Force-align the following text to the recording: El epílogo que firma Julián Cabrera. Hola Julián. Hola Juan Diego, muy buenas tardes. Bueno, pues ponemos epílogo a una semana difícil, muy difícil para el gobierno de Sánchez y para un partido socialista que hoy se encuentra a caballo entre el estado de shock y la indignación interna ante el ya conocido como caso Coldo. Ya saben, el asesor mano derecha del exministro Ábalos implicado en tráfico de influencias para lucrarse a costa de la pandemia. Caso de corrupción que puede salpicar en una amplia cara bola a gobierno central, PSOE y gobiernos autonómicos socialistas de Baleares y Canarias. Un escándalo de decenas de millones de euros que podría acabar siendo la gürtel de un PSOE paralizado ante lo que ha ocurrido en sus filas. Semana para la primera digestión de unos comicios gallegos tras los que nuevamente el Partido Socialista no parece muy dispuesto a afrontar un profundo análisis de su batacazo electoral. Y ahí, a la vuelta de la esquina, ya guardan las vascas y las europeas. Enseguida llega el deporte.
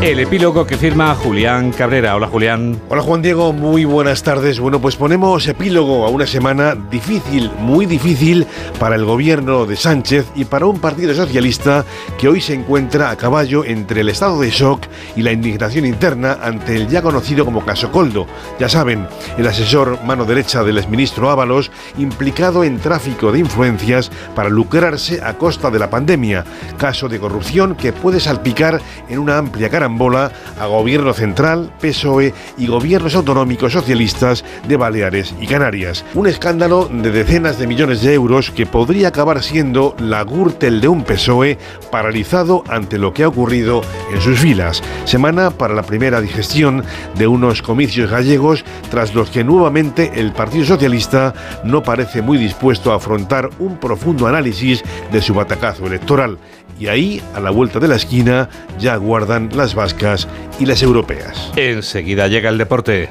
El 0.00 0.20
epílogo 0.20 0.64
que 0.64 0.76
firma 0.76 1.12
Julián 1.16 1.72
Cabrera. 1.72 2.14
Hola 2.14 2.28
Julián. 2.28 2.80
Hola 2.88 3.02
Juan 3.02 3.20
Diego, 3.20 3.52
muy 3.52 3.84
buenas 3.84 4.22
tardes. 4.22 4.60
Bueno, 4.60 4.80
pues 4.80 4.94
ponemos 4.94 5.48
epílogo 5.48 6.06
a 6.06 6.08
una 6.08 6.24
semana 6.24 6.76
difícil, 6.76 7.50
muy 7.58 7.84
difícil 7.84 8.46
para 8.78 8.94
el 8.94 9.04
gobierno 9.04 9.66
de 9.66 9.74
Sánchez 9.74 10.26
y 10.36 10.44
para 10.44 10.66
un 10.66 10.78
partido 10.78 11.12
socialista 11.14 11.84
que 12.16 12.28
hoy 12.28 12.40
se 12.40 12.54
encuentra 12.54 13.10
a 13.10 13.16
caballo 13.16 13.64
entre 13.64 14.02
el 14.02 14.08
estado 14.08 14.40
de 14.40 14.50
shock 14.50 14.82
y 15.16 15.22
la 15.22 15.32
indignación 15.32 15.84
interna 15.84 16.38
ante 16.40 16.76
el 16.76 16.86
ya 16.86 17.02
conocido 17.02 17.44
como 17.44 17.64
caso 17.64 17.90
Coldo. 17.90 18.28
Ya 18.60 18.68
saben, 18.68 19.04
el 19.36 19.48
asesor 19.48 20.04
mano 20.04 20.24
derecha 20.24 20.62
del 20.62 20.78
exministro 20.78 21.28
Ábalos 21.28 21.72
implicado 21.98 22.62
en 22.62 22.78
tráfico 22.78 23.32
de 23.32 23.40
influencias 23.40 24.12
para 24.36 24.48
lucrarse 24.48 25.20
a 25.24 25.34
costa 25.34 25.72
de 25.72 25.80
la 25.80 25.90
pandemia. 25.90 26.44
Caso 26.78 27.08
de 27.08 27.18
corrupción 27.18 27.74
que 27.74 27.92
puede 27.92 28.20
salpicar 28.20 28.80
en 29.08 29.18
una 29.18 29.38
amplia 29.38 29.68
cara 29.68 29.87
bola 29.96 30.32
a 30.60 30.66
gobierno 30.66 31.14
central, 31.14 31.72
PSOE 31.80 32.34
y 32.58 32.66
gobiernos 32.66 33.14
autonómicos 33.14 33.72
socialistas 33.72 34.44
de 34.66 34.76
Baleares 34.76 35.34
y 35.40 35.46
Canarias. 35.46 36.04
Un 36.14 36.26
escándalo 36.26 36.90
de 36.92 37.10
decenas 37.10 37.58
de 37.58 37.66
millones 37.66 38.02
de 38.02 38.12
euros 38.12 38.50
que 38.50 38.66
podría 38.66 39.08
acabar 39.08 39.42
siendo 39.42 39.94
la 39.98 40.24
gürtel 40.24 40.80
de 40.80 40.88
un 40.88 41.04
PSOE 41.04 41.58
paralizado 41.90 42.64
ante 42.68 42.98
lo 42.98 43.14
que 43.14 43.22
ha 43.22 43.28
ocurrido 43.28 43.82
en 44.12 44.20
sus 44.20 44.38
filas. 44.38 44.82
Semana 45.04 45.50
para 45.50 45.74
la 45.74 45.82
primera 45.82 46.20
digestión 46.20 46.84
de 47.14 47.26
unos 47.26 47.62
comicios 47.62 48.10
gallegos 48.10 48.64
tras 48.90 49.14
los 49.14 49.30
que 49.30 49.44
nuevamente 49.44 50.12
el 50.16 50.32
Partido 50.32 50.64
Socialista 50.64 51.34
no 51.64 51.82
parece 51.82 52.22
muy 52.22 52.38
dispuesto 52.38 52.92
a 52.92 52.96
afrontar 52.96 53.50
un 53.58 53.78
profundo 53.78 54.26
análisis 54.26 54.82
de 55.12 55.22
su 55.22 55.34
batacazo 55.34 55.86
electoral. 55.86 56.38
Y 56.78 56.86
ahí, 56.86 57.22
a 57.34 57.40
la 57.40 57.50
vuelta 57.50 57.80
de 57.80 57.88
la 57.88 57.96
esquina, 57.96 58.48
ya 58.78 58.96
guardan 58.96 59.50
las 59.56 59.74
vascas 59.74 60.28
y 60.60 60.66
las 60.66 60.82
europeas. 60.82 61.52
Enseguida 61.56 62.28
llega 62.28 62.50
el 62.50 62.58
deporte. 62.58 63.10